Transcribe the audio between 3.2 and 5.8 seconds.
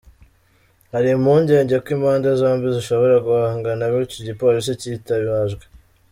guhangana, bityo igipolisi cyitabajwe.